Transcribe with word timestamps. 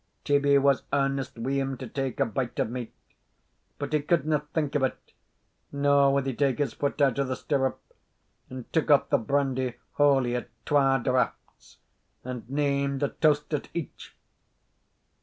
Tibbie 0.23 0.57
was 0.57 0.81
earnest 0.91 1.37
wi' 1.37 1.57
him 1.59 1.77
to 1.77 1.85
take 1.85 2.19
a 2.19 2.25
bite 2.25 2.57
of 2.57 2.71
meat, 2.71 2.91
but 3.77 3.93
he 3.93 3.99
couldna 4.01 4.39
think 4.51 4.75
o' 4.75 4.79
't, 4.89 4.95
nor 5.71 6.11
would 6.11 6.25
he 6.25 6.33
take 6.33 6.57
his 6.57 6.73
foot 6.73 6.99
out 7.03 7.19
of 7.19 7.27
the 7.27 7.35
stirrup, 7.35 7.79
and 8.49 8.73
took 8.73 8.89
off 8.89 9.11
the 9.11 9.19
brandy, 9.19 9.75
wholely 9.99 10.35
at 10.35 10.49
twa 10.65 10.99
draughts, 11.03 11.77
and 12.23 12.49
named 12.49 13.03
a 13.03 13.09
toast 13.09 13.53
at 13.53 13.69
each. 13.75 14.15